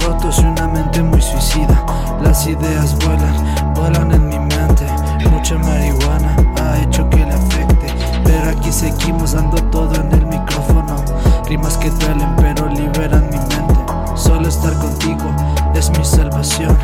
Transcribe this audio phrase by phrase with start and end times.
[0.00, 1.84] Rotos y una mente muy suicida.
[2.22, 4.86] Las ideas vuelan, vuelan en mi mente.
[5.30, 7.94] Mucha marihuana ha hecho que le afecte.
[8.24, 11.04] Pero aquí seguimos dando todo en el micrófono.
[11.46, 13.74] Rimas que duelen pero liberan mi mente.
[14.14, 15.34] Solo estar contigo
[15.74, 16.76] es mi salvación.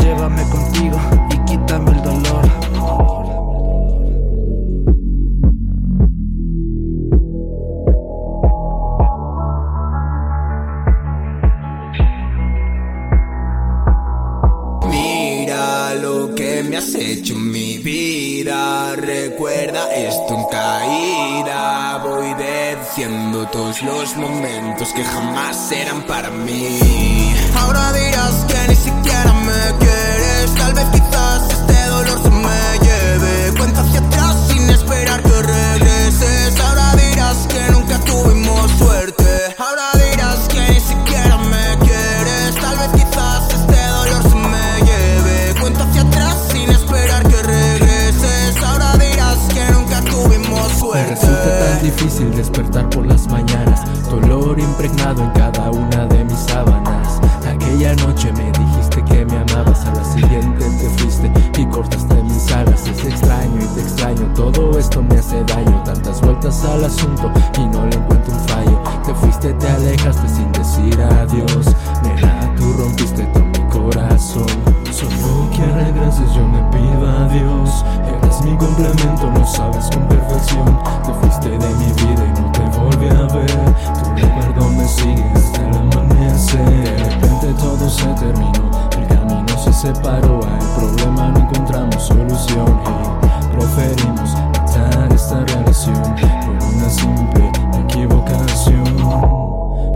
[0.00, 0.98] Llévame contigo
[1.30, 2.23] y quítame el dolor.
[16.76, 18.96] Has hecho mi vida.
[18.96, 21.98] Recuerda esto en caída.
[21.98, 27.34] Voy diciendo todos los momentos que jamás eran para mí.
[27.56, 30.54] Ahora dirás que ni siquiera me quieres.
[30.56, 31.13] Tal vez quizás
[50.94, 56.38] Me resulta tan difícil despertar por las mañanas, dolor impregnado en cada una de mis
[56.38, 57.20] sábanas.
[57.44, 62.48] Aquella noche me dijiste que me amabas, a la siguiente te fuiste y cortaste mis
[62.52, 62.86] alas.
[62.86, 65.82] Es extraño y te extraño, todo esto me hace daño.
[65.82, 68.80] Tantas vueltas al asunto y no le encuentro un fallo.
[69.04, 71.53] Te fuiste, te alejaste sin decir adiós.
[79.24, 80.78] Complemento, lo sabes con perfección.
[81.04, 83.50] Te fuiste de mi vida y no te volví a ver.
[84.02, 86.68] Tu recuerdo me sigue hasta el amanecer.
[86.68, 90.40] De repente todo se terminó, el camino se separó.
[90.44, 92.86] Al problema no encontramos solución y
[93.56, 96.02] preferimos matar esta relación
[96.44, 97.50] por una simple
[97.84, 98.84] equivocación.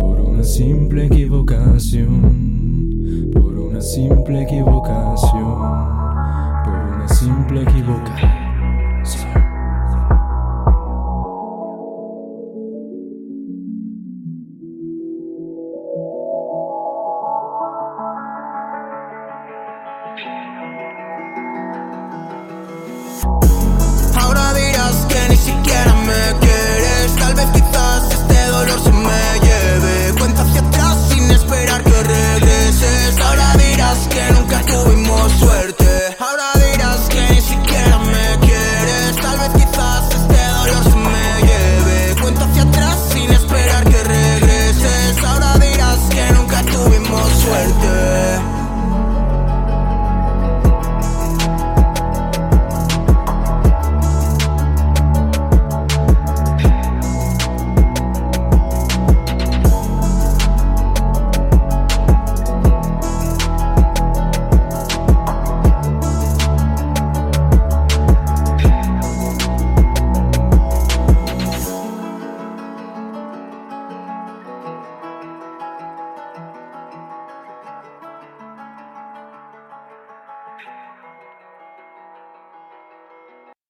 [0.00, 2.12] Por una simple equivocación.
[3.32, 5.64] Por una simple equivocación.